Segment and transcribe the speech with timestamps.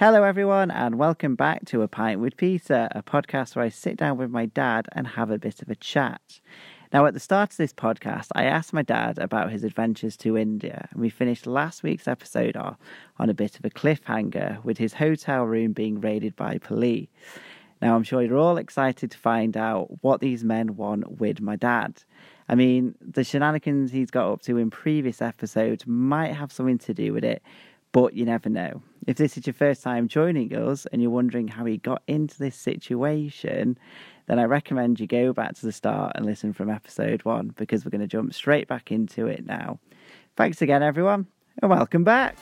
[0.00, 3.98] Hello, everyone, and welcome back to A Pint with Peter, a podcast where I sit
[3.98, 6.40] down with my dad and have a bit of a chat.
[6.90, 10.38] Now, at the start of this podcast, I asked my dad about his adventures to
[10.38, 12.78] India, and we finished last week's episode on
[13.28, 17.08] a bit of a cliffhanger with his hotel room being raided by police.
[17.82, 21.56] Now, I'm sure you're all excited to find out what these men want with my
[21.56, 22.02] dad.
[22.48, 26.94] I mean, the shenanigans he's got up to in previous episodes might have something to
[26.94, 27.42] do with it,
[27.92, 28.80] but you never know.
[29.06, 32.38] If this is your first time joining us and you're wondering how he got into
[32.38, 33.78] this situation,
[34.26, 37.84] then I recommend you go back to the start and listen from episode one because
[37.84, 39.78] we're going to jump straight back into it now.
[40.36, 41.26] Thanks again, everyone,
[41.62, 42.36] and welcome back.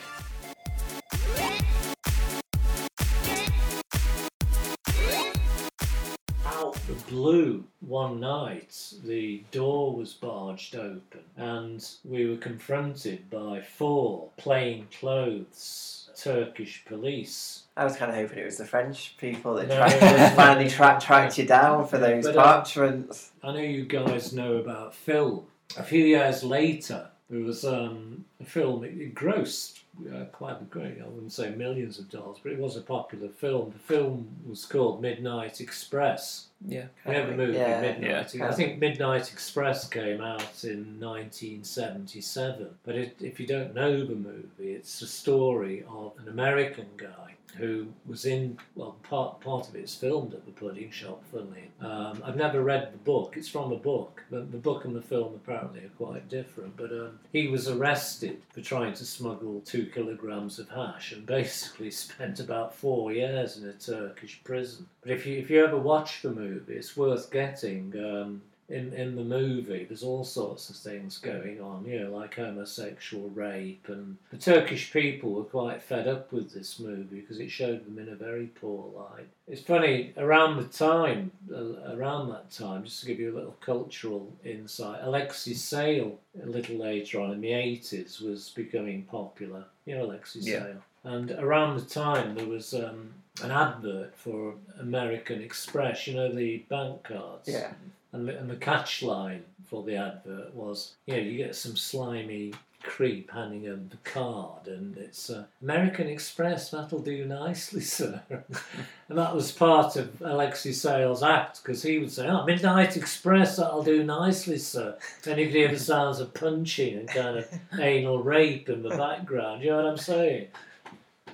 [7.09, 16.11] Blue, one night, the door was barged open, and we were confronted by four plainclothes
[16.15, 17.63] Turkish police.
[17.77, 20.99] I was kind of hoping it was the French people that No, that finally tra-
[21.01, 23.31] tracked you down for those But, uh, parchments.
[23.43, 25.47] I know you guys know about film.
[25.77, 28.85] A few years later, there was um, a film.
[28.85, 29.81] It grossed
[30.13, 31.01] uh, quite a great.
[31.03, 33.71] I wouldn't say millions of dollars, but it was a popular film.
[33.73, 36.47] The film was called Midnight Express.
[36.67, 36.87] Yeah.
[37.07, 37.81] You know the movie Yeah.
[37.81, 38.35] Midnight.
[38.35, 38.49] Yeah.
[38.49, 42.69] I think Midnight Express came out in 1977.
[42.85, 47.35] But it, if you don't know the movie, it's a story of an American guy
[47.57, 48.59] who was in.
[48.75, 51.23] Well, part part of it is filmed at the pudding shop.
[51.33, 53.35] Funnily, um, I've never read the book.
[53.37, 54.23] It's from a book.
[54.31, 56.77] but the book and the film apparently are quite different.
[56.77, 61.91] But um, he was arrested for trying to smuggle two kilograms of hash and basically
[62.07, 64.87] spent about four years in a Turkish prison.
[65.03, 67.95] But if you if you ever watch the movie, it's worth getting.
[67.97, 72.35] Um, in in the movie, there's all sorts of things going on, you know, like
[72.35, 77.51] homosexual rape, and the Turkish people were quite fed up with this movie because it
[77.51, 79.27] showed them in a very poor light.
[79.47, 83.57] It's funny around the time, uh, around that time, just to give you a little
[83.61, 89.65] cultural insight, Alexei Sayle a little later on in the 80s was becoming popular.
[89.87, 90.63] You know Alexei Yeah.
[90.65, 90.83] Sayle.
[91.05, 96.59] And around the time there was um, an advert for American Express, you know, the
[96.69, 97.49] bank cards.
[97.49, 97.73] Yeah.
[98.13, 101.77] And the, and the catch line for the advert was, you know, you get some
[101.77, 106.71] slimy creep handing him the card, and it's uh, American Express.
[106.71, 108.23] That'll do nicely, sir.
[108.31, 113.57] and that was part of Alexei Sayle's act because he would say, "Oh, Midnight Express.
[113.57, 114.97] That'll do nicely, sir."
[115.27, 117.49] And you'd hear the sounds of punching and kind of
[117.81, 119.63] anal rape in the background.
[119.63, 120.49] You know what I'm saying?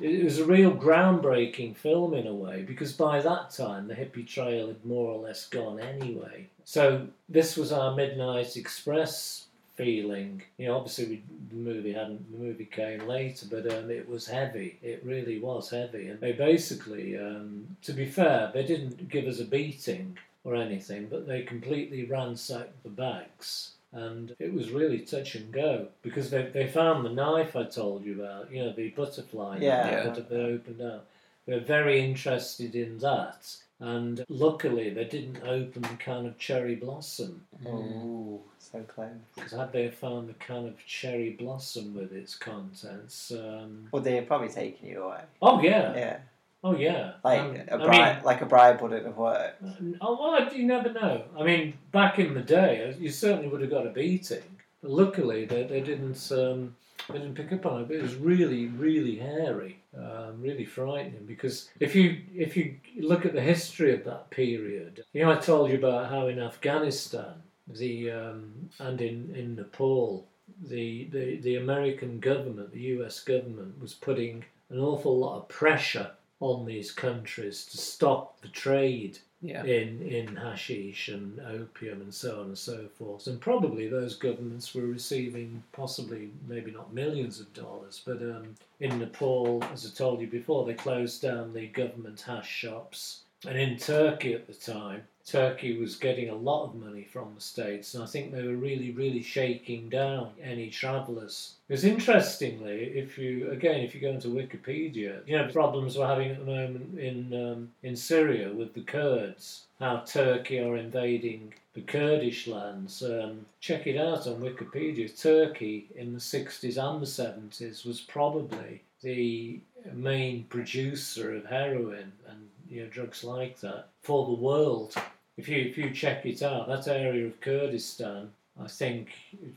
[0.00, 4.27] It was a real groundbreaking film in a way because by that time the hippie
[4.27, 6.49] trail had more or less gone anyway.
[6.65, 9.47] So this was our Midnight Express
[9.77, 10.43] feeling.
[10.56, 12.31] You know, obviously we, the movie hadn't.
[12.33, 14.78] The movie came later, but um, it was heavy.
[14.83, 19.41] It really was heavy, and they basically, um, to be fair, they didn't give us
[19.41, 23.73] a beating or anything, but they completely ransacked the bags.
[23.94, 28.05] And it was really touch and go because they, they found the knife I told
[28.05, 30.03] you about, you know, the butterfly Yeah.
[30.05, 31.06] knife that they opened up.
[31.47, 33.56] They're very interested in that.
[33.78, 39.09] And luckily, they didn't open the can of cherry blossom Ooh, so close.
[39.34, 44.22] because had they found the can of cherry blossom with its contents, um, Well, they're
[44.22, 45.21] probably taking you away.
[45.43, 46.16] oh yeah, Yeah.
[46.64, 49.62] Oh yeah, Like Um, a I bribe, like a bribe wouldn't have worked.
[50.00, 51.25] oh well, you never know.
[51.38, 54.42] I mean, back in the day, uh, you certainly would have got a beating.
[54.82, 56.74] But luckily, they, they didn't um,
[57.08, 57.88] they didn't pick up on it.
[57.88, 61.26] But it was really, really hairy, um, really frightening.
[61.26, 65.36] Because if you if you look at the history of that period, you know, I
[65.36, 67.34] told you about how in Afghanistan,
[67.69, 70.26] the um, and in in Nepal,
[70.66, 73.20] the, the the American government, the U.S.
[73.20, 76.10] government, was putting an awful lot of pressure
[76.44, 79.65] on these countries to stop the trade Yeah.
[79.65, 83.27] in in hashish and opium and so on and so forth.
[83.27, 88.99] And probably those governments were receiving possibly maybe not millions of dollars, but um, in
[88.99, 93.23] Nepal, as I told you before, they closed down the government hash shops.
[93.46, 97.41] And in Turkey at the time, Turkey was getting a lot of money from the
[97.41, 101.54] States, and I think they were really, really shaking down any travellers.
[101.66, 106.30] Because interestingly, if you again, if you go into Wikipedia, you know problems we're having
[106.30, 111.80] at the moment in um, in Syria with the Kurds, how Turkey are invading the
[111.80, 113.02] Kurdish lands.
[113.02, 115.08] Um, check it out on Wikipedia.
[115.20, 119.60] Turkey in the 60s and the 70s was probably the
[119.92, 124.94] main producer of heroin and you know drugs like that for the world.
[125.36, 128.30] If you if you check it out, that area of Kurdistan
[128.60, 129.09] I think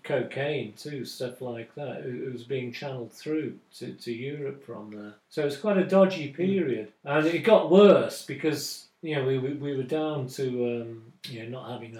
[0.03, 1.97] cocaine too, stuff like that.
[1.97, 5.13] It, it was being channeled through to, to Europe from there.
[5.29, 6.35] So it was quite a dodgy hmm.
[6.35, 11.43] period, and it got worse because know we, we, we were down to um, you
[11.43, 11.99] know not having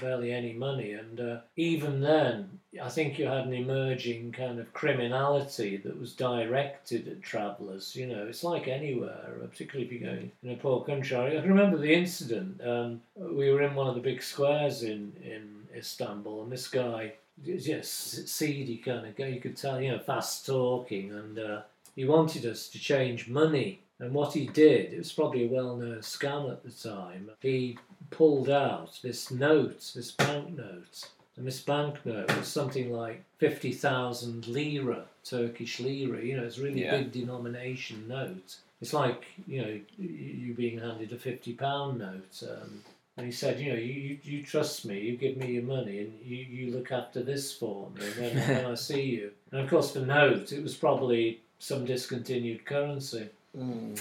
[0.00, 4.72] barely any money, and uh, even then, I think you had an emerging kind of
[4.72, 7.96] criminality that was directed at travellers.
[7.96, 11.16] You know, it's like anywhere, particularly if you go in a poor country.
[11.16, 12.60] I can remember the incident.
[12.66, 17.14] Um, we were in one of the big squares in in Istanbul, and this guy,
[17.42, 19.28] yes, seedy kind of guy.
[19.28, 21.60] You could tell, you know, fast talking, and uh,
[21.96, 23.80] he wanted us to change money.
[24.04, 27.30] And what he did, it was probably a well-known scam at the time.
[27.40, 27.78] He
[28.10, 35.06] pulled out this note, this banknote, and this banknote was something like fifty thousand lira,
[35.24, 36.22] Turkish lira.
[36.22, 36.98] You know, it's a really Yeah.
[36.98, 38.56] big denomination note.
[38.82, 42.42] It's like you know you being handed a fifty pound note.
[42.48, 42.82] Um,
[43.16, 46.00] and he said, you know, you, you, you trust me, you give me your money,
[46.00, 49.30] and you, you look after this for me when, when I see you.
[49.52, 53.28] And of course, the note, it was probably some discontinued currency.
[53.56, 54.00] Mm.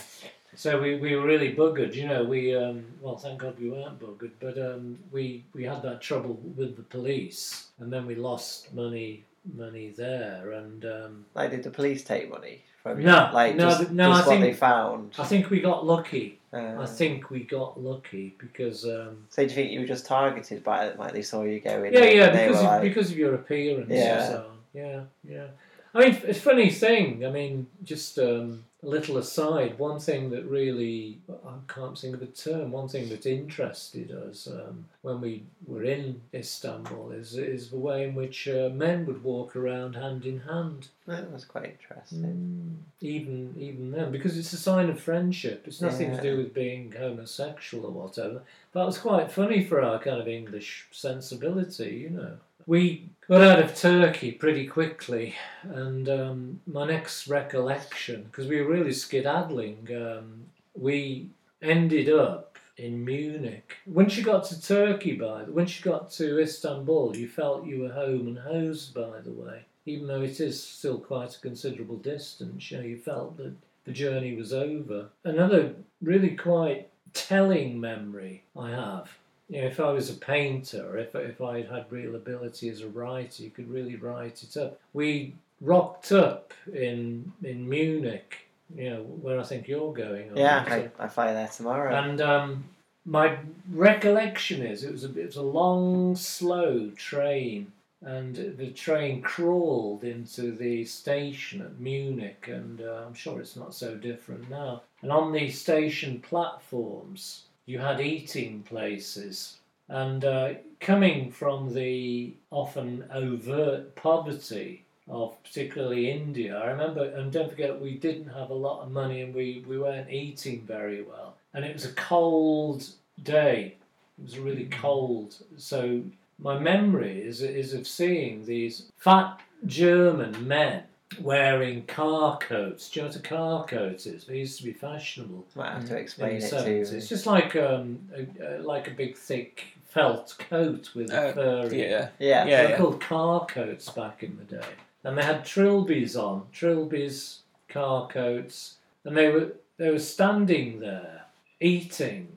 [0.56, 2.24] So we, we were really buggered, you know.
[2.24, 6.40] We um, well, thank God we weren't buggered, but um, we we had that trouble
[6.56, 9.24] with the police, and then we lost money
[9.56, 13.06] money there, and um, Like, did the police take money from you?
[13.06, 15.16] No, like no, just, no, just I what think- they found.
[15.18, 16.40] I think we got lucky.
[16.54, 20.06] Uh, I think we got lucky because um, So do you think you were just
[20.06, 21.00] targeted by it?
[21.00, 21.92] Like they saw you going?
[21.94, 23.90] yeah, yeah, because of, like, because of your appearance.
[23.90, 24.28] Yeah.
[24.28, 25.48] So yeah, yeah.
[25.96, 27.26] I mean, it's a funny thing.
[27.26, 29.78] I mean, just um, a little aside.
[29.78, 32.72] One thing that really I can't think of a term.
[32.72, 38.04] One thing that interested us um, when we were in Istanbul is is the way
[38.08, 40.88] in which uh, men would walk around hand in hand.
[41.06, 42.22] that was quite interesting.
[42.24, 45.64] Mm, even even then, because it's a sign of friendship.
[45.68, 46.18] It's nothing Yeah.
[46.18, 48.42] to do with being homosexual or whatever.
[48.74, 52.38] That was quite funny for our kind of English sensibility, you know.
[52.66, 58.70] We got out of Turkey pretty quickly, and um, my next recollection, because we were
[58.70, 61.30] really skedaddling, um, we
[61.62, 63.78] ended up in Munich.
[63.86, 67.82] Once you got to Turkey, by the once you got to Istanbul, you felt you
[67.82, 68.94] were home and hosed.
[68.94, 72.98] By the way, even though it is still quite a considerable distance, you know, you
[72.98, 73.54] felt that
[73.86, 75.10] the journey was over.
[75.24, 79.18] Another really quite telling memory I have.
[79.54, 82.88] You know, if I was a painter, if if I had real ability as a
[82.88, 84.80] writer, you could really write it up.
[84.94, 90.32] We rocked up in in Munich, you know, where I think you're going.
[90.32, 90.38] on.
[90.38, 91.96] Yeah, I, I fly there tomorrow.
[91.96, 92.64] and um,
[93.06, 93.38] my
[93.72, 97.72] recollection is it was a it was a long, slow train,
[98.02, 103.76] and the train crawled into the station at Munich, and uh, I'm sure it's not
[103.76, 104.82] so different now.
[105.04, 109.58] And on the station platforms, you had eating places.
[109.90, 117.50] And uh, coming from the often overt poverty of particularly India, I remember, and don't
[117.50, 121.36] forget, we didn't have a lot of money and we, we weren't eating very well.
[121.54, 122.88] And it was a cold
[123.22, 123.76] day.
[124.18, 125.36] It was really cold.
[125.58, 126.02] So
[126.40, 130.84] my memory is, is of seeing these fat German men
[131.20, 132.90] wearing car coats.
[132.90, 134.26] Do you know what a car coat is?
[134.26, 136.94] They used to be fashionable Might have to explain it to 70s.
[136.94, 141.34] It's just like um, a, a, like a big thick felt coat with a Uh,
[141.34, 141.60] fur.
[141.68, 141.90] in it.
[141.90, 142.10] Yeah.
[142.20, 142.46] Yeah.
[142.46, 142.64] Yeah.
[142.66, 144.68] They were called car coats back in the day,
[145.04, 146.48] and they had trilbies on.
[146.54, 147.38] Trilbies,
[147.70, 148.76] car coats,
[149.06, 151.26] and they were they were standing there
[151.60, 152.28] eating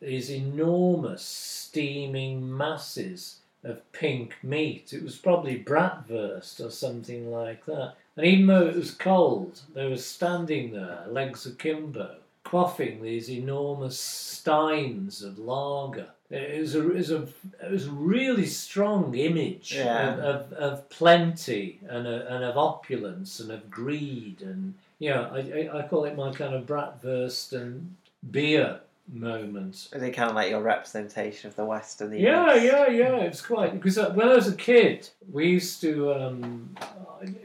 [0.00, 4.92] these enormous steaming masses of pink meat.
[4.92, 7.94] It was probably bratwurst or something like that.
[8.16, 13.98] And even though it was cold, they were standing there, legs akimbo, quaffing these enormous
[13.98, 16.08] steins of lager.
[16.30, 17.22] It was a, it was a,
[17.62, 20.14] it was a really strong image Yeah.
[20.14, 24.42] of, of, of plenty and, of- and of opulence and of greed.
[24.42, 27.94] And, you know, I, I, I call it my kind of bratwurst and
[28.30, 28.80] beer
[29.12, 29.88] moment.
[29.92, 32.64] Is it kind of like your representation of the West and the Yeah, East?
[32.64, 33.16] yeah, yeah.
[33.18, 36.12] It's quite because uh, when I was a kid, we used to.
[36.14, 36.74] Um,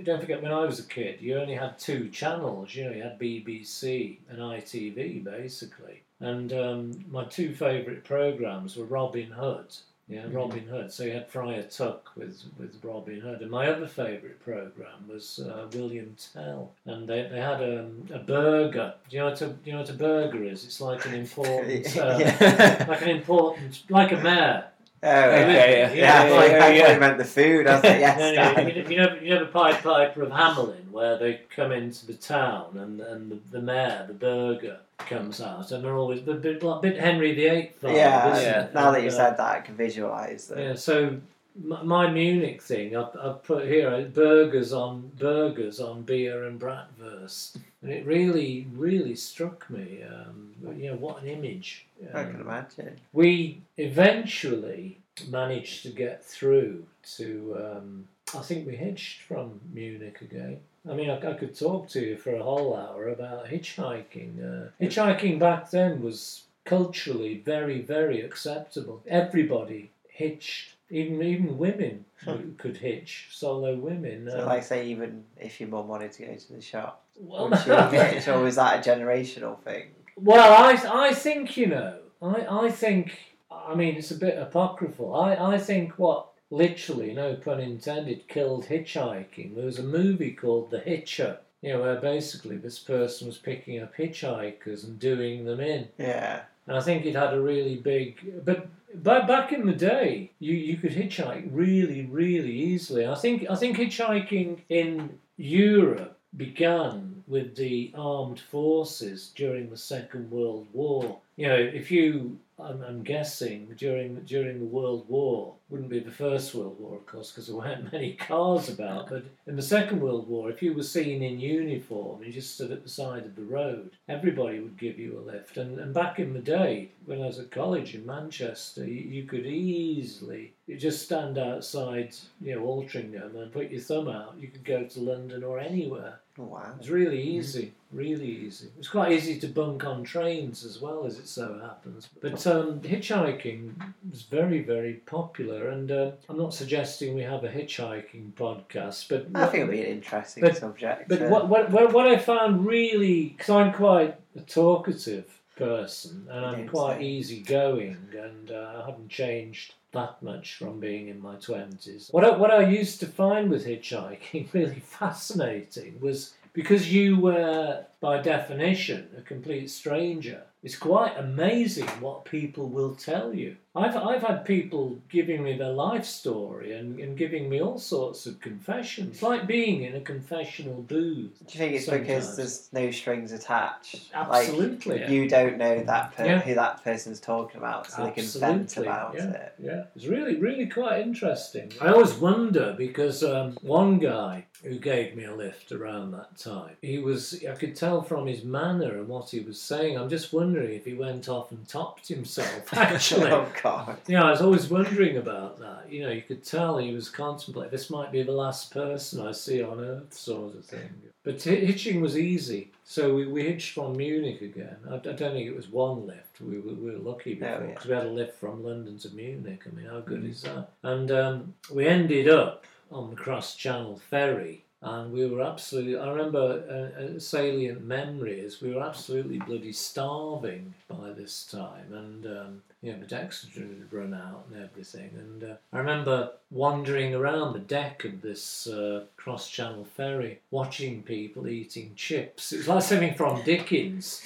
[0.03, 2.75] don't forget, when I was a kid, you only had two channels.
[2.75, 8.86] You know, you had BBC and ITV basically, and um, my two favourite programs were
[8.86, 9.75] Robin Hood.
[10.12, 10.91] Yeah, Robin Hood.
[10.91, 15.39] So you had Friar Tuck with, with Robin Hood, and my other favourite program was
[15.39, 18.94] uh, William Tell, and they, they had um, a burgher.
[19.10, 20.65] Do you know what a do you know what a burgher is?
[20.65, 22.86] It's like an important, uh, yeah.
[22.89, 24.65] like an important, like a mayor.
[25.03, 25.48] Oh, Yeah, yeah.
[25.48, 25.94] yeah, Yeah, yeah.
[25.94, 26.94] I yeah, thought yeah, I thought yeah.
[26.94, 27.68] you meant the food.
[27.68, 30.30] I was like, yes, No, no, you, you know, you know the Pied Piper of
[30.32, 34.77] Hamelin, where they come into the town and, and the, the mayor, the burgher,
[35.08, 38.67] comes out, and they're always a bit, like, bit Henry VIII vibe, Yeah, Yeah.
[38.74, 40.58] now that you uh, said that, I can visualise that.
[40.60, 41.17] Yeah, so
[41.63, 46.60] my, my Munich thing, I've, I've put here uh, burgers on burgers on beer and
[46.60, 50.00] bratwurst, and it really, really struck me.
[50.03, 51.86] Um, you know, what an image.
[52.13, 53.00] I Um, can imagine.
[53.13, 54.98] we eventually
[55.29, 56.86] managed to get through
[57.17, 57.58] to.
[57.77, 60.60] Um, I think we hitched from Munich again.
[60.90, 64.40] I mean, I, I could talk to you for a whole hour about hitchhiking.
[64.40, 69.04] Uh, hitchhiking back then was culturally very, very acceptable.
[69.08, 73.28] Everybody hitched, even even women who could hitch.
[73.32, 74.28] Solo women.
[74.30, 77.50] So, um, like, say, even if your mum wanted to go to the shop, well,
[77.50, 79.88] would she hitch, or was that a generational thing?
[80.16, 83.18] Well, I I think you know, I I think
[83.52, 85.16] I mean it's a bit apocryphal.
[85.16, 89.55] I I think what literally, no pun intended, killed hitchhiking.
[89.55, 91.39] There was a movie called The Hitcher.
[91.62, 95.88] You know, where basically this person was picking up hitchhikers and doing them in.
[96.00, 96.41] Yeah.
[96.67, 98.43] And I think it had a really big.
[98.43, 103.05] But ba- back in the day, you, you could hitchhike really, really easily.
[103.05, 110.30] I think I think hitchhiking in Europe began with the armed forces during the Second
[110.30, 111.18] World War.
[111.38, 116.12] You know, if you, I'm, I'm guessing during during the World War, wouldn't be the
[116.12, 119.10] First World War, of course, because there weren't many cars about.
[119.10, 122.72] But in the Second World War, if you were seen in uniform, you just stood
[122.72, 123.92] at the side of the road.
[124.10, 125.56] Everybody would give you a lift.
[125.56, 129.24] And, and back in the day, when I was at college in Manchester, you, you
[129.24, 134.36] could easily just stand outside, you know, Altrincham and put your thumb out.
[134.38, 136.20] You could go to London or anywhere.
[136.42, 136.74] Oh, wow.
[136.80, 138.70] It's really easy, really easy.
[138.80, 142.10] It's quite easy to bunk on trains as well, as it so happens.
[142.20, 143.74] But um, hitchhiking
[144.12, 149.28] is very, very popular, and uh, I'm not suggesting we have a hitchhiking podcast, but
[149.36, 151.08] I think it'll be an interesting But- subject.
[151.10, 155.26] but to- what, what, what, what I found really, because I'm quite a talkative
[155.58, 161.22] person and I'm quite easygoing and uh, I haven't changed that much from being in
[161.22, 162.14] my 20s.
[162.14, 167.86] What I, what I used to find with hitchhiking really fascinating was because you were,
[168.01, 173.58] by definition, a complete stranger, it's quite amazing what people will tell you.
[173.74, 178.25] I've, I've had people giving me their life story and, and giving me all sorts
[178.25, 179.13] of confessions.
[179.13, 181.39] It's like being in a confessional booth.
[181.39, 182.08] Do you think it's sometimes.
[182.08, 184.12] because there's no strings attached?
[184.13, 185.00] Absolutely.
[185.00, 186.39] Like, you don't know that per- Yeah.
[186.41, 189.31] who that person's talking about, so they can vent about yeah.
[189.31, 189.55] it.
[189.58, 191.72] Yeah, it's really, really quite interesting.
[191.79, 196.75] I always wonder because um, one guy who gave me a lift around that time,
[196.81, 200.32] he was, I could tell from his manner and what he was saying, I'm just
[200.32, 203.32] wondering if he went off and topped himself, actually.
[203.32, 203.98] oh God.
[204.08, 205.92] Yeah, I was always wondering about that.
[205.92, 209.32] You know, you could tell he was contemplating this might be the last person I
[209.34, 210.90] see on earth, sort of thing.
[211.24, 214.78] But hi- hitching was easy, so we, we hitched from Munich again.
[214.90, 216.40] I, I don't think it was one lift.
[216.40, 217.58] We were, we were lucky Oh, yeah.
[217.60, 219.64] because we had a lift from London to Munich.
[219.68, 220.70] I mean, how good is that?
[220.84, 224.64] And um, we ended up on the Cross Channel ferry.
[224.84, 229.74] And we were absolutely, I remember a, a salient memory is we were absolutely bloody
[229.74, 231.94] starving by this time.
[231.94, 235.12] And, um, you know, the Dexedrine had run out and everything.
[235.14, 241.04] And uh, I remember wandering around the deck of this uh, cross channel ferry, watching
[241.04, 242.52] people eating chips.
[242.52, 244.24] It was like something from Dickens.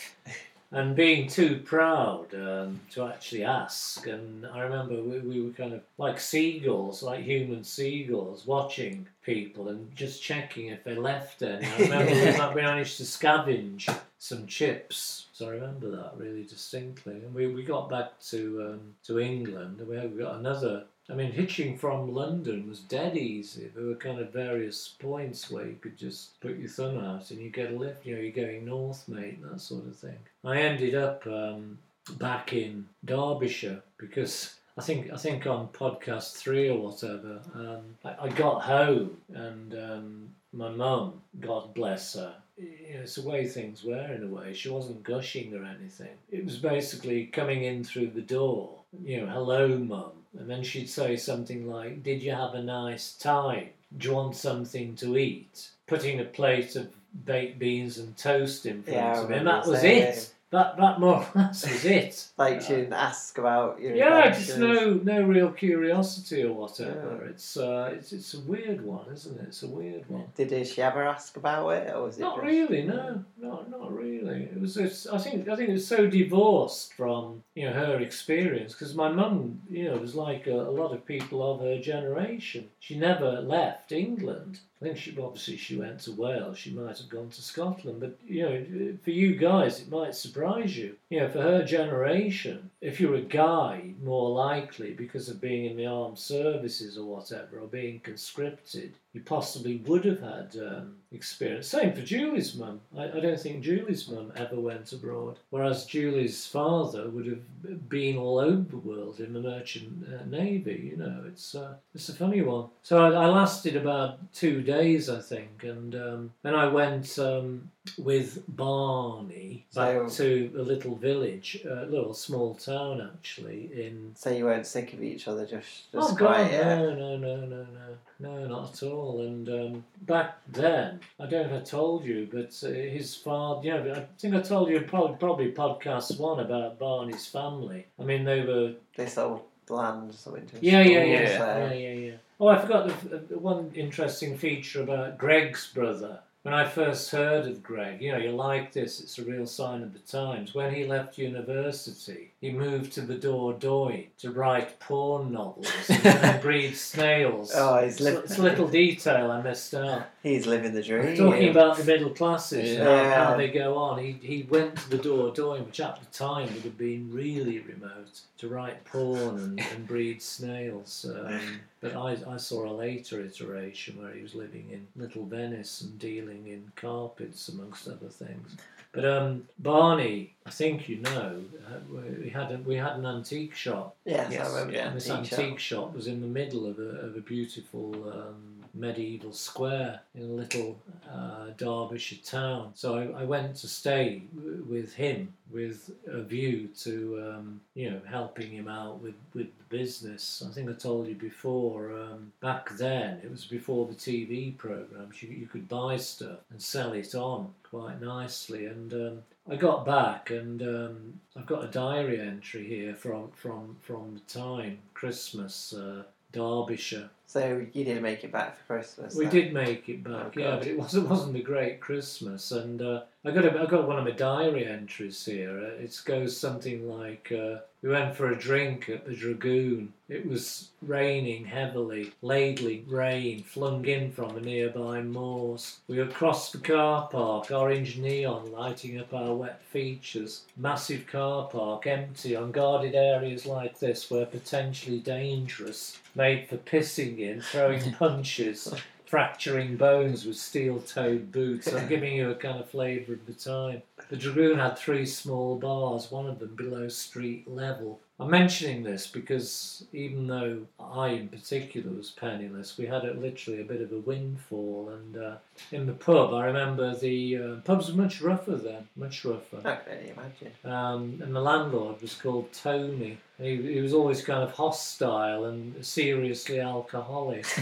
[0.76, 5.72] And being too proud um, to actually ask, and I remember we, we were kind
[5.72, 11.66] of like seagulls, like human seagulls, watching people and just checking if they left any.
[11.66, 15.28] I remember we, we managed to scavenge some chips.
[15.32, 17.14] So I remember that really distinctly.
[17.14, 20.84] And we, we got back to um, to England and we, we got another.
[21.10, 23.72] I mean, hitching from London was dead easy.
[23.74, 27.40] There were kind of various points where you could just put your thumb out and
[27.40, 28.06] you get a lift.
[28.06, 30.18] You know, you're going north, mate, that sort of thing.
[30.44, 31.78] I ended up um,
[32.18, 38.26] back in Derbyshire because I think I think on podcast three or whatever, um, I,
[38.26, 43.48] I got home and um, my mum, God bless her, you know, it's the way
[43.48, 44.54] things were in a way.
[44.54, 46.16] She wasn't gushing or anything.
[46.32, 50.12] It was basically coming in through the door, you know, hello, mum.
[50.38, 53.70] And then she'd say something like, Did you have a nice time?
[53.98, 55.70] Do you want something to eat?
[55.88, 56.90] Putting a plate of
[57.26, 59.40] baked beans and toast in front Yeah, of him.
[59.40, 60.34] And that was it.
[60.52, 62.28] That, that more or less was it.
[62.38, 67.20] Like she didn't ask about your Yeah, just no no real curiosity or whatever.
[67.24, 67.30] Yeah.
[67.32, 69.48] It's uh, it's it's a weird one, isn't it?
[69.48, 70.28] It's a weird one.
[70.36, 73.92] Did she ever ask about it, or was it Not just- really, no, not not
[73.94, 74.44] really.
[74.44, 74.78] It was.
[74.78, 79.10] It's, I think I think it's so divorced from you know her experience because my
[79.12, 82.70] mum, you know, was like a, a lot of people of her generation.
[82.80, 84.60] She never left England.
[84.86, 86.60] Think she obviously she went to Wales.
[86.60, 90.78] She might have gone to Scotland, but you know, for you guys, it might surprise
[90.78, 90.96] you.
[91.10, 95.76] You know, for her generation, if you're a guy, more likely because of being in
[95.76, 101.68] the armed services or whatever, or being conscripted, you possibly would have had um, experience.
[101.68, 102.82] Same for Julie's mum.
[102.96, 108.18] I, I don't think Julie's mum ever went abroad, whereas Julie's father would have been
[108.18, 110.92] all over the world in the merchant uh, navy.
[110.92, 112.70] You know, it's uh, it's a funny one.
[112.84, 117.72] So I, I lasted about two days, I think, and um, then I went um,
[117.98, 124.30] with Barney back So- to a little village, a little small town actually in So
[124.32, 126.76] you weren't sick of each other, just just oh quite God, yeah.
[126.78, 129.22] no, no, no, no, no, no, not at all.
[129.22, 133.66] And um, back then, I don't know if I told you, but uh, his father,
[133.68, 137.86] you know, I think I told you probably, probably podcast one about Barney's family.
[138.00, 142.12] I mean, they were They sold land or something yeah, yeah, yeah, yeah, yeah, yeah.
[142.40, 146.20] Oh, I forgot the, the one interesting feature about Greg's brother.
[146.46, 149.82] When I first heard of Greg, you know, you like this, it's a real sign
[149.82, 150.54] of the times.
[150.54, 156.76] When he left university, he moved to the Dordogne to write porn novels and breed
[156.78, 157.52] snails.
[157.56, 160.04] Oh, it's, li- it's a little detail I missed out.
[160.26, 161.16] He's living the dream.
[161.16, 164.00] Talking about the middle classes, and how, how they go on.
[164.00, 168.22] He, he went to the Dordogne, which at the time would have been really remote,
[168.40, 171.06] to write porn and, and breed snails.
[171.08, 175.82] Um, but I, I saw a later iteration where he was living in Little Venice
[175.82, 178.58] and dealing in carpets, amongst other things.
[178.94, 183.54] But um, Barney, I think you know, uh, we had a, we had an antique
[183.54, 184.88] shop Yes, Yes, I remember yeah.
[184.88, 185.90] and this antique antique shop.
[185.90, 190.34] shop was in the middle of a, of a beautiful um, medieval square in a
[190.34, 190.78] little
[191.10, 192.72] uh, Derbyshire town.
[192.76, 194.24] So I, I went to stay
[194.68, 199.78] with him with a view to, um, you know, helping him out with, with the
[199.78, 200.44] business.
[200.48, 205.22] I think I told you before, um, back then, it was before the TV programs,
[205.24, 208.66] you, you could buy stuff and sell it on quite nicely.
[208.66, 213.78] And um, I got back and um, I've got a diary entry here from, from,
[213.82, 217.10] from the time, Christmas, uh, Derbyshire.
[217.28, 219.16] So you didn't make it back for Christmas.
[219.16, 219.34] We then?
[219.34, 222.52] did make it back, Oh, yeah, but it wasn't wasn't a great Christmas.
[222.52, 225.60] And uh, I got a, I got one of my diary entries here.
[225.60, 229.94] It goes something like, uh, "We went for a drink at the Dragoon.
[230.10, 235.82] It was raining heavily, ladling rain flung in from the nearby moors.
[235.88, 240.46] We crossed the car park, orange neon lighting up our wet features.
[240.58, 247.42] Massive car park, empty, unguarded areas like this were potentially dangerous, made for pissing in,
[247.42, 248.74] throwing punches."
[249.16, 251.72] Fracturing bones with steel-toed boots.
[251.72, 253.82] I'm giving you a kind of flavour of the time.
[254.10, 258.02] The Dragoon had three small bars, one of them below street level.
[258.20, 263.62] I'm mentioning this because even though I, in particular, was penniless, we had a, literally
[263.62, 264.90] a bit of a windfall.
[264.90, 265.36] And uh,
[265.72, 269.60] in the pub, I remember the uh, pubs were much rougher then, much rougher.
[269.64, 270.52] I can only imagine.
[270.66, 273.18] Um, and the landlord was called Tony.
[273.38, 277.46] He, he was always kind of hostile and seriously alcoholic.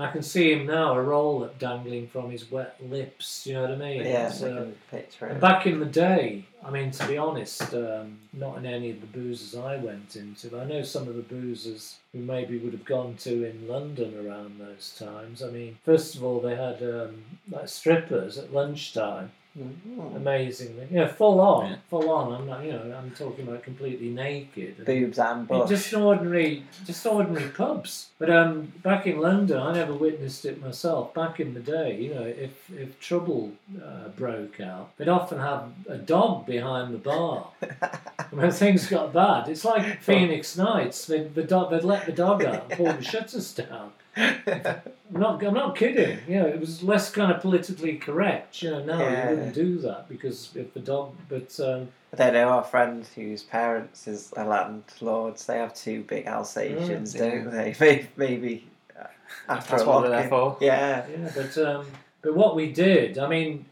[0.00, 3.46] Um, I can see him now, a roll up dangling from his wet lips.
[3.46, 4.06] You know what I mean?
[4.06, 5.40] Yeah, I uh, picture and it.
[5.40, 9.06] back in the day, I mean, to be honest, um, not in any of the
[9.06, 10.58] boozers I went into.
[10.58, 14.58] I know some of the boozers who maybe would have gone to in London around
[14.58, 15.42] those times.
[15.42, 20.16] I mean, first of all, they had um, like strippers at lunchtime Mhm.
[20.16, 20.86] amazingly.
[20.90, 21.76] Yeah, full on, Yeah.
[21.88, 22.32] full on.
[22.32, 24.74] I'm not, you know, I'm talking about completely naked.
[24.78, 25.68] And Boobs and it- bush.
[25.68, 28.08] just ordinary, just ordinary pubs.
[28.18, 31.12] But um, back in London, I never witnessed it myself.
[31.14, 35.64] Back in the day, you know, if if trouble uh, broke out, they'd often have
[35.88, 37.48] a dog behind the bar.
[38.30, 41.06] when things got bad, it's like Phoenix Nights.
[41.06, 43.92] They'd, the dog, they'd let the dog out and pull the shutters down.
[45.14, 46.18] I'm not, I'm not kidding.
[46.28, 48.62] You know, it was less kind of politically correct.
[48.62, 49.24] You know, now Yeah.
[49.30, 53.04] you wouldn't do that because if the dog, but um, I don't know, our friend
[53.14, 57.74] whose parents is a landlords, they have two big Alsatians, Mm, don't they?
[57.80, 58.68] Maybe, maybe
[58.98, 59.04] uh,
[59.48, 60.56] after That's a what they're for.
[60.60, 61.06] Yeah.
[61.08, 61.86] Yeah, but um,
[62.22, 63.64] but what we did, I mean,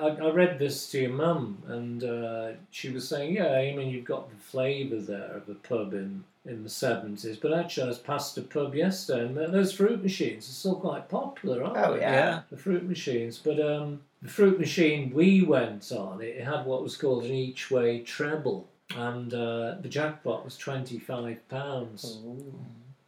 [0.00, 3.90] I, I read this to your mum, and uh, she was saying, yeah, I mean,
[3.90, 7.88] you've got the flavour there of a pub in in the seventies, but actually, I
[7.88, 11.94] was past a pub yesterday, and those fruit machines are still quite popular, aren't Oh,
[11.94, 12.00] they?
[12.00, 12.40] yeah.
[12.50, 16.96] The fruit machines, but um, the fruit machine we went on, it had what was
[16.96, 22.20] called an each way treble, and uh, the jackpot was twenty five pounds.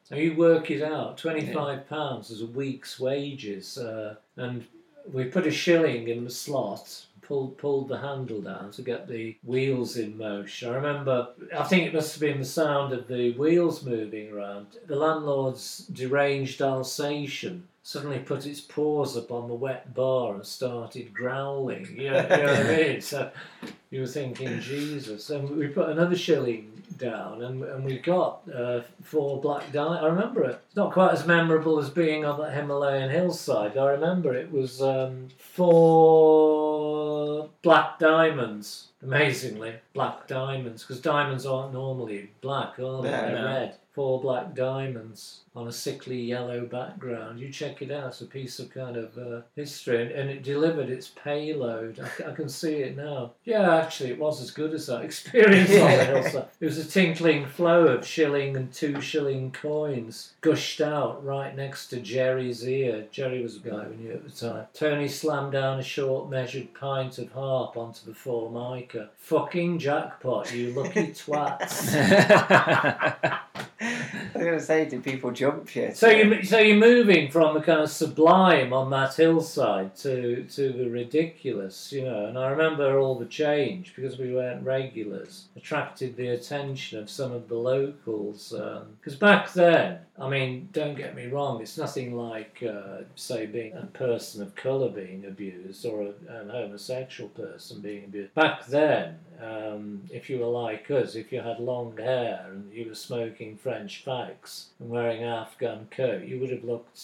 [0.04, 1.16] So you work it out.
[1.16, 4.66] Twenty-five pounds is a week's wages, uh, and
[5.10, 7.06] we put a shilling in the slot.
[7.22, 10.70] Pulled pulled the handle down to get the wheels in motion.
[10.70, 11.28] I remember.
[11.56, 14.66] I think it must have been the sound of the wheels moving around.
[14.86, 21.12] The landlord's deranged Alsatian suddenly put its paws up on the wet bar and started
[21.14, 21.86] growling.
[21.96, 23.00] You know, you know what I mean?
[23.12, 23.30] So
[23.92, 25.30] you were thinking, Jesus.
[25.30, 30.02] And we put another shilling down and, and we got uh, four black diamonds.
[30.02, 30.62] I remember it.
[30.66, 33.76] It's not quite as memorable as being on that Himalayan hillside.
[33.76, 36.70] I remember it was um, four
[37.60, 38.88] black diamonds.
[39.02, 43.10] Amazingly, black diamonds, because diamonds aren't normally black, are they?
[43.10, 43.76] They're red.
[43.92, 47.38] Four black diamonds on a sickly yellow background.
[47.38, 48.08] You check it out.
[48.08, 52.00] It's a piece of kind of uh, history, and, and it delivered its payload.
[52.00, 53.32] I, I can see it now.
[53.44, 56.46] Yeah, actually, it was as good as that experience on the hillside.
[56.60, 61.88] It was a tinkling flow of shilling and two shilling coins gushed out right next
[61.88, 63.06] to Jerry's ear.
[63.10, 64.66] Jerry was a guy we knew at the time.
[64.72, 69.10] Tony slammed down a short measured pint of harp onto the formica.
[69.16, 71.92] Fucking jackpot, you lucky twats.
[74.42, 75.92] I was going to say, did people jump you?
[75.94, 80.72] So you so you're moving from the kind of sublime on that hillside to to
[80.72, 82.26] the ridiculous, you know.
[82.26, 87.32] And I remember all the change because we weren't regulars attracted the attention of some
[87.32, 88.52] of the locals.
[89.00, 93.74] Because back then, I mean, don't get me wrong, it's nothing like uh, say being
[93.74, 98.34] a person of colour being abused or a, an homosexual person being abused.
[98.34, 102.88] Back then, um, if you were like us, if you had long hair and you
[102.88, 107.02] were smoking French fags and wearing an Afghan coat, you would have looked,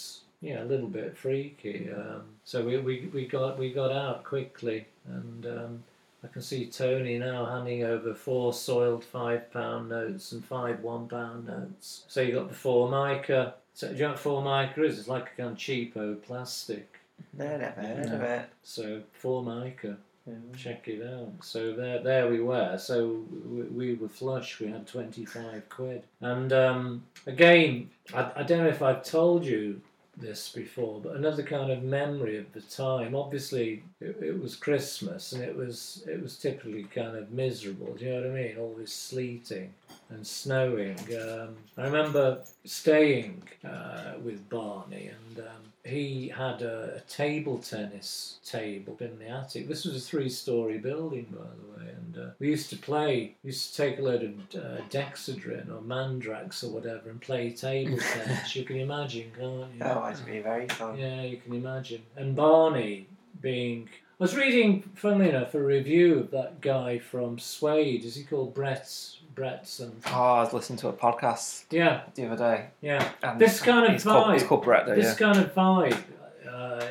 [0.54, 1.90] know, a little bit freaky.
[1.90, 5.84] Um, so we, we, we got we got out quickly, and um,
[6.22, 11.08] I can see Tony now handing over four soiled five pound notes and five one
[11.08, 12.04] pound notes.
[12.08, 13.54] So you got the formica.
[13.74, 14.98] So do you know what formica is?
[14.98, 16.98] It's like a kind of cheapo plastic.
[17.36, 18.48] No, never heard of it.
[18.62, 19.96] So formica.
[20.56, 21.32] Check it out.
[21.42, 22.76] So there, there we were.
[22.78, 24.60] So we, we were flush.
[24.60, 26.02] We had twenty five quid.
[26.20, 29.80] And um, again, I, I don't know if I've told you
[30.16, 33.14] this before, but another kind of memory of the time.
[33.14, 37.94] Obviously, it, it was Christmas, and it was it was typically kind of miserable.
[37.94, 38.56] Do you know what I mean?
[38.58, 39.72] Always sleeting
[40.10, 40.98] and snowing.
[41.14, 48.38] Um, I remember staying uh, with Barney, and um, he had a, a table tennis
[48.44, 49.68] table in the attic.
[49.68, 53.36] This was a three-story building, by the way, and uh, we used to play.
[53.42, 57.50] We used to take a load of uh, Dexedrine or Mandrax or whatever and play
[57.52, 58.56] table tennis.
[58.56, 59.80] you can imagine, can't you?
[59.82, 60.98] Oh, it'd be very fun.
[60.98, 62.02] Yeah, you can imagine.
[62.16, 63.06] And Barney
[63.40, 63.88] being.
[64.20, 68.04] I was reading, funnily enough, a review of that guy from Suede.
[68.04, 68.90] Is he called Brett?
[69.38, 70.12] Brett something?
[70.12, 72.66] Oh, I was listening to a podcast Yeah, the other day.
[72.80, 73.08] yeah.
[73.22, 74.48] And This kind of it's called, it's vibe.
[74.48, 75.26] called Brett, though, This yeah.
[75.26, 76.02] kind of vibe
[76.50, 76.84] uh,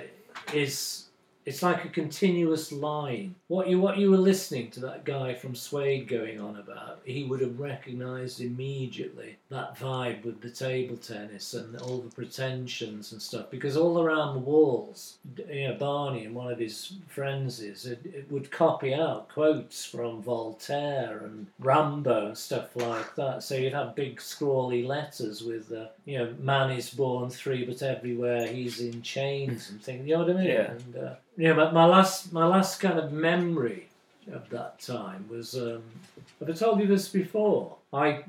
[0.54, 1.07] is
[1.48, 3.34] it's like a continuous line.
[3.48, 7.24] What you what you were listening to that guy from Suede going on about, he
[7.24, 13.22] would have recognised immediately that vibe with the table tennis and all the pretensions and
[13.22, 13.50] stuff.
[13.50, 18.02] Because all around the walls, you know, Barney and one of his friends is it,
[18.04, 23.42] it would copy out quotes from Voltaire and Rimbaud and stuff like that.
[23.42, 27.82] So you'd have big scrawly letters with uh, you know, man is born free, but
[27.82, 30.06] everywhere he's in chains and things.
[30.06, 30.48] You know what I mean?
[30.48, 30.72] Yeah.
[30.72, 33.88] And uh, yeah, but my last my last kind of memory
[34.32, 35.84] of that time was um,
[36.40, 37.76] have I told you this before?
[37.94, 38.24] I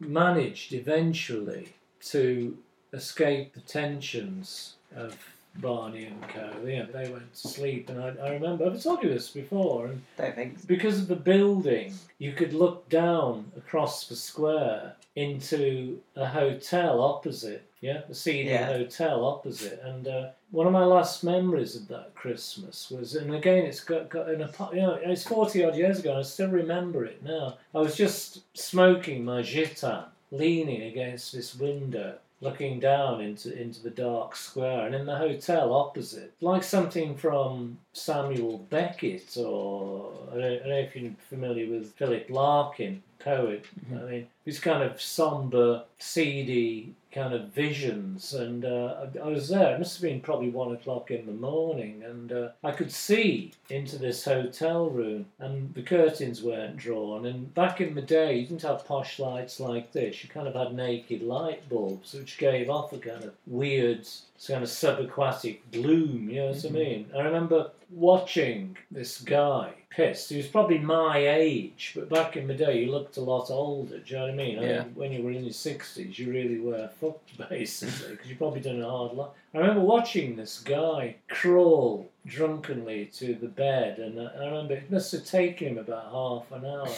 [0.00, 1.68] managed eventually
[2.06, 2.56] to
[2.92, 5.16] escape the tensions of
[5.56, 6.50] Barney and Co.
[6.66, 10.02] Yeah, they went to sleep, and I, I remember I've told you this before, and
[10.18, 10.64] Don't think so.
[10.66, 17.70] because of the building, you could look down across the square into a hotel opposite.
[17.84, 18.66] Yeah, the seedy Yeah.
[18.78, 19.78] hotel opposite.
[19.84, 24.08] And uh, one of my last memories of that Christmas was, and again, it's got,
[24.08, 27.22] got an apo- you know, it's forty odd years ago, and I still remember it
[27.22, 27.58] now.
[27.74, 32.14] I was just smoking my Gitane, leaning against this window.
[32.40, 37.78] Looking down into into the dark square, and in the hotel opposite, like something from
[37.94, 43.64] Samuel Beckett, or I don't, I don't know if you're familiar with Philip Larkin, poet.
[43.90, 49.48] I mean, these kind of somber, seedy kind of visions, and uh, I, I was
[49.48, 49.74] there.
[49.74, 53.52] It must have been probably one o'clock in the morning, and uh, I could see
[53.70, 57.26] into this hotel room, and the curtains weren't drawn.
[57.26, 60.24] And back in the day, you didn't have posh lights like this.
[60.24, 64.06] You kind of had naked light bulbs, which gave off a kind of weird,
[64.46, 66.28] kind of subaquatic gloom.
[66.28, 67.06] You know what I mean?
[67.16, 70.30] I remember watching this guy pissed.
[70.30, 73.98] He was probably my age, but back in the day, you looked a lot older.
[73.98, 74.58] Do you know what I mean?
[74.58, 74.82] I Yeah.
[74.84, 78.60] mean when you were in your sixties, you really were fucked basically because you probably
[78.60, 79.30] done a hard life.
[79.54, 84.90] I remember watching this guy crawl drunkenly to the bed, and I I remember it
[84.90, 86.88] must have taken him about half an hour.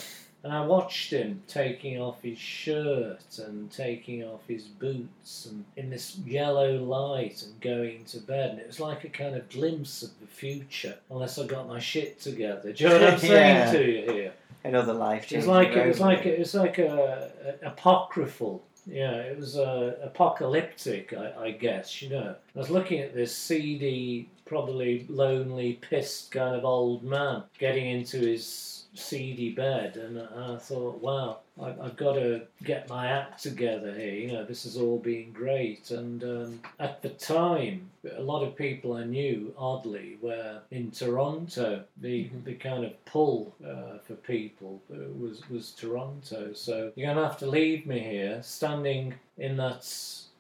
[0.47, 5.91] And I watched him taking off his shirt and taking off his boots and in
[5.91, 8.51] this yellow light and going to bed.
[8.51, 11.81] And it was like a kind of glimpse of the future, unless I got my
[11.81, 12.73] shit together.
[12.73, 13.73] Do you know what I'm saying Yeah.
[13.73, 14.33] to you here?
[14.63, 17.33] Another life It was like it was like it was like a,
[17.63, 18.63] a apocryphal.
[18.87, 22.01] Yeah, it was uh, apocalyptic, I, I guess.
[22.01, 27.43] You know, I was looking at this seedy, probably lonely, pissed kind of old man
[27.59, 33.09] getting into his seedy bed, and I, thought, wow, I, I've got to get my
[33.09, 34.15] act together here.
[34.15, 38.57] You know, this has all been great, and um, at the time, a lot of
[38.57, 41.85] people I knew, oddly, were in Toronto.
[42.01, 46.53] The the kind of pull uh, for people uh, was was Toronto.
[46.53, 49.85] So you're gonna have to leave me here, standing in that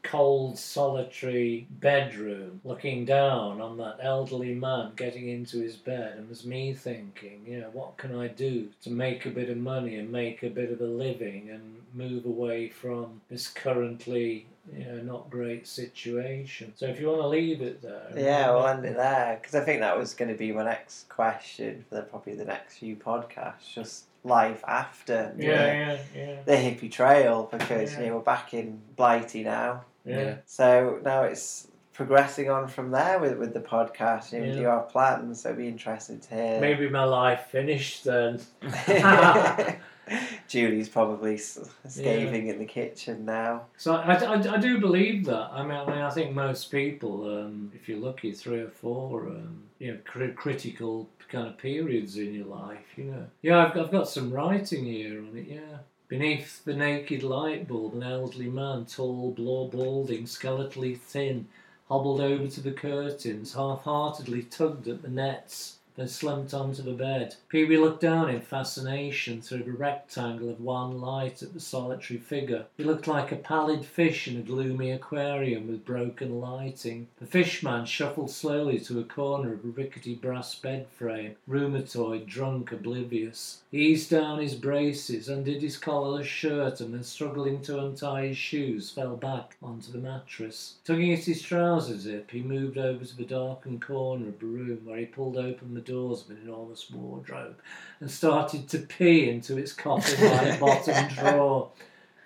[0.06, 6.44] cold, solitary bedroom, looking down on that elderly man getting into his bed, and was
[6.44, 10.10] me thinking, you know, what can I do to make a bit of money and
[10.10, 15.30] make a bit of a living and move away from this currently you know, not
[15.30, 16.72] great situation.
[16.76, 18.10] So if you want to leave it there.
[18.16, 21.08] Yeah, we'll end it there because I think that was going to be my next
[21.08, 23.72] question for the, probably the next few podcasts.
[23.72, 28.00] Just life after the, Yeah, yeah, yeah, the hippie trail because Yeah.
[28.00, 29.84] you know we're back in Blighty now.
[30.06, 30.36] Yeah.
[30.46, 34.32] So now it's progressing on from there with, with the podcast.
[34.32, 34.52] You, know, Yeah.
[34.52, 35.40] Do you have plans?
[35.42, 36.60] So be interested to hear.
[36.60, 38.40] Maybe my life finished then.
[40.48, 43.66] Julie's probably scathing in the kitchen now.
[43.76, 45.50] So I, I, I do believe that.
[45.52, 49.26] I mean, I mean, I think most people, um, if you're lucky, three or four,
[49.26, 52.86] um, you know, cri- critical kind of periods in your life.
[52.96, 55.46] You know, yeah, I've, I've got some writing here on it.
[55.48, 55.78] Yeah.
[56.08, 61.48] Beneath the naked light bulb, an elderly man, tall, blue, balding, skeletally thin,
[61.88, 67.34] hobbled over to the curtains, half-heartedly tugged at the nets, then slumped onto the bed.
[67.48, 72.66] Pee-wee looked down in fascination through the rectangle of one light at the solitary figure.
[72.76, 77.08] He looked like a pallid fish in a gloomy aquarium with broken lighting.
[77.18, 82.72] The fishman shuffled slowly to a corner of a rickety brass bed frame, rheumatoid, drunk,
[82.72, 83.62] oblivious.
[83.70, 88.36] He eased down his braces, undid his collarless shirt, and then struggling to untie his
[88.36, 90.74] shoes, fell back onto the mattress.
[90.84, 94.80] Tugging at his trouser zip, he moved over to the darkened corner of the room
[94.84, 97.56] where he pulled open the doors of an enormous wardrobe
[98.00, 101.70] and started to pee into its coffin-like bottom drawer.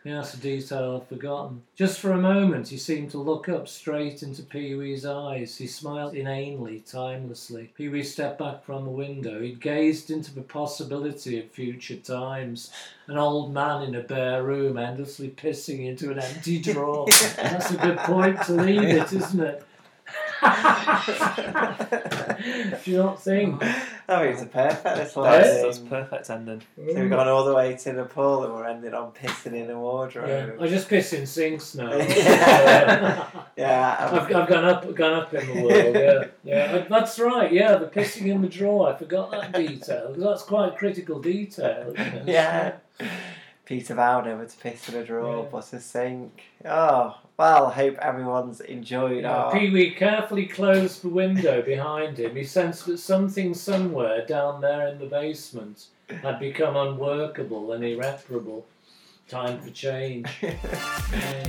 [0.05, 1.62] That's a detail I've forgotten.
[1.77, 5.59] Just for a moment, he seemed to look up straight into Pee Wee's eyes.
[5.59, 7.70] He smiled inanely, timelessly.
[7.75, 9.42] Pee Wee stepped back from the window.
[9.42, 12.73] He'd gazed into the possibility of future times.
[13.09, 17.07] An old man in a bare room, endlessly pissing into an empty drawer.
[17.37, 19.64] That's a good point to leave it, isn't it?
[20.40, 20.46] Do
[22.90, 23.62] you not think?
[23.62, 25.66] I oh, mean, it's a perfect little Yes, ending.
[25.66, 26.62] That's perfect ending.
[26.76, 29.79] So we've gone all the way to Nepal and we're ending on pissing in a
[29.79, 30.29] wardrobe.
[30.29, 31.92] Yeah, I just piss in sinks now.
[32.00, 33.26] Yeah.
[33.57, 35.94] Yeah, I've, I've gone up, gone up in the world.
[35.94, 37.53] Yeah, yeah, that's right.
[37.53, 38.94] Yeah, the pissing in the drawer.
[38.94, 41.92] I forgot that detail because that's quite a critical detail.
[41.94, 42.29] isn't it?
[42.29, 42.76] yeah.
[43.70, 45.48] Peter vowed never to piss in a drawer Yeah.
[45.48, 46.42] plus a sink.
[46.64, 49.52] Oh, well, hope everyone's enjoyed Yeah, our.
[49.52, 52.35] Pee Wee carefully closed the window behind him.
[52.35, 58.66] He sensed that something somewhere down there in the basement had become unworkable and irreparable.
[59.28, 60.26] Time for change.
[60.42, 61.46] Yeah.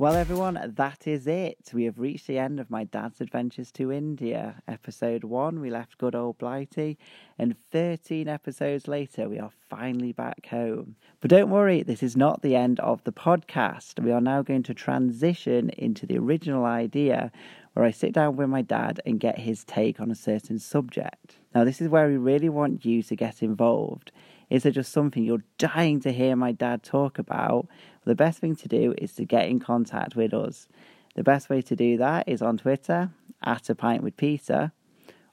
[0.00, 1.72] Well, everyone, that is it.
[1.74, 4.62] We have reached the end of my dad's adventures to India.
[4.68, 6.96] Episode one, we left good old Blighty,
[7.36, 10.94] and 13 episodes later, we are finally back home.
[11.20, 14.00] But don't worry, this is not the end of the podcast.
[14.00, 17.32] We are now going to transition into the original idea
[17.72, 21.40] where I sit down with my dad and get his take on a certain subject.
[21.56, 24.12] Now, this is where we really want you to get involved.
[24.50, 27.68] Is there just something you're dying to hear my dad talk about?
[28.08, 30.66] the best thing to do is to get in contact with us.
[31.14, 33.10] The best way to do that is on Twitter
[33.44, 34.72] at a pint with Peter,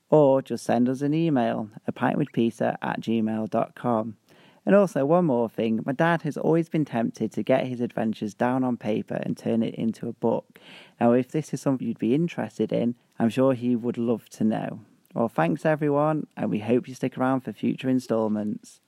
[0.10, 4.17] or just send us an email, a pint with Peter at gmail.com.
[4.65, 8.34] And also, one more thing my dad has always been tempted to get his adventures
[8.34, 10.60] down on paper and turn it into a book.
[10.99, 14.43] Now, if this is something you'd be interested in, I'm sure he would love to
[14.43, 14.82] know.
[15.13, 18.82] Well, thanks everyone, and we hope you stick around for future instalments.